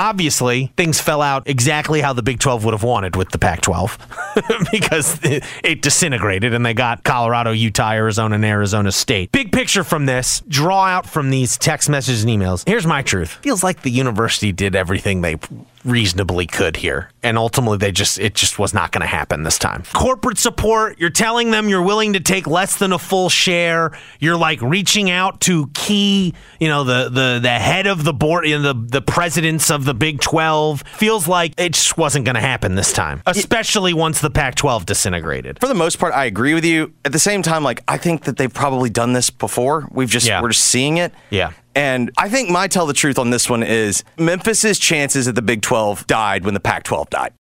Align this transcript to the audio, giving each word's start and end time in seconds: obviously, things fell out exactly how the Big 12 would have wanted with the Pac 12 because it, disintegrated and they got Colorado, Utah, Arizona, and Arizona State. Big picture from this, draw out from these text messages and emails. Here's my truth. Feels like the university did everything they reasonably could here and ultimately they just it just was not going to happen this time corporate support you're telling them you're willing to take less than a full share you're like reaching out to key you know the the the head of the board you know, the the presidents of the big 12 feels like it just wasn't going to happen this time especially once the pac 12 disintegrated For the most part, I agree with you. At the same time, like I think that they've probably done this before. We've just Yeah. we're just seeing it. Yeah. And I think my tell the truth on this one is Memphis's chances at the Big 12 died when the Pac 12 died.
obviously, 0.00 0.72
things 0.76 1.00
fell 1.00 1.20
out 1.20 1.48
exactly 1.48 2.00
how 2.00 2.12
the 2.12 2.22
Big 2.22 2.40
12 2.40 2.64
would 2.64 2.72
have 2.74 2.82
wanted 2.82 3.16
with 3.16 3.30
the 3.30 3.38
Pac 3.38 3.60
12 3.60 3.98
because 4.72 5.20
it, 5.22 5.82
disintegrated 5.82 6.54
and 6.54 6.64
they 6.64 6.74
got 6.74 7.04
Colorado, 7.04 7.52
Utah, 7.52 7.92
Arizona, 7.92 8.34
and 8.34 8.44
Arizona 8.44 8.90
State. 8.90 9.30
Big 9.30 9.52
picture 9.52 9.84
from 9.84 10.06
this, 10.06 10.40
draw 10.48 10.84
out 10.84 11.06
from 11.06 11.30
these 11.30 11.58
text 11.58 11.88
messages 11.88 12.24
and 12.24 12.30
emails. 12.30 12.66
Here's 12.66 12.86
my 12.86 13.02
truth. 13.02 13.30
Feels 13.42 13.62
like 13.62 13.82
the 13.82 13.90
university 13.90 14.52
did 14.52 14.74
everything 14.74 15.20
they 15.20 15.36
reasonably 15.84 16.46
could 16.46 16.76
here 16.76 17.10
and 17.22 17.38
ultimately 17.38 17.78
they 17.78 17.90
just 17.90 18.18
it 18.18 18.34
just 18.34 18.58
was 18.58 18.74
not 18.74 18.92
going 18.92 19.00
to 19.00 19.06
happen 19.06 19.44
this 19.44 19.58
time 19.58 19.82
corporate 19.94 20.36
support 20.36 20.98
you're 20.98 21.08
telling 21.08 21.50
them 21.50 21.70
you're 21.70 21.82
willing 21.82 22.12
to 22.12 22.20
take 22.20 22.46
less 22.46 22.76
than 22.76 22.92
a 22.92 22.98
full 22.98 23.30
share 23.30 23.90
you're 24.18 24.36
like 24.36 24.60
reaching 24.60 25.10
out 25.10 25.40
to 25.40 25.68
key 25.68 26.34
you 26.58 26.68
know 26.68 26.84
the 26.84 27.08
the 27.08 27.38
the 27.40 27.50
head 27.50 27.86
of 27.86 28.04
the 28.04 28.12
board 28.12 28.46
you 28.46 28.58
know, 28.58 28.74
the 28.74 28.88
the 28.88 29.00
presidents 29.00 29.70
of 29.70 29.86
the 29.86 29.89
big 29.94 30.20
12 30.20 30.82
feels 30.96 31.26
like 31.28 31.52
it 31.58 31.72
just 31.74 31.96
wasn't 31.98 32.24
going 32.24 32.34
to 32.34 32.40
happen 32.40 32.74
this 32.74 32.92
time 32.92 33.22
especially 33.26 33.92
once 33.94 34.20
the 34.20 34.30
pac 34.30 34.54
12 34.54 34.86
disintegrated 34.86 35.58
For 35.60 35.68
the 35.68 35.74
most 35.74 35.98
part, 35.98 36.14
I 36.14 36.24
agree 36.26 36.54
with 36.54 36.64
you. 36.64 36.92
At 37.04 37.12
the 37.12 37.18
same 37.18 37.42
time, 37.42 37.62
like 37.64 37.82
I 37.88 37.96
think 37.96 38.24
that 38.24 38.36
they've 38.36 38.52
probably 38.52 38.90
done 38.90 39.12
this 39.12 39.30
before. 39.30 39.88
We've 39.90 40.08
just 40.10 40.26
Yeah. 40.26 40.40
we're 40.42 40.48
just 40.48 40.64
seeing 40.64 40.96
it. 40.98 41.12
Yeah. 41.30 41.52
And 41.74 42.10
I 42.18 42.28
think 42.28 42.50
my 42.50 42.66
tell 42.66 42.86
the 42.86 42.92
truth 42.92 43.18
on 43.18 43.30
this 43.30 43.48
one 43.48 43.62
is 43.62 44.02
Memphis's 44.18 44.78
chances 44.78 45.28
at 45.28 45.34
the 45.36 45.42
Big 45.42 45.62
12 45.62 46.06
died 46.06 46.44
when 46.44 46.54
the 46.54 46.60
Pac 46.60 46.82
12 46.82 47.10
died. 47.10 47.32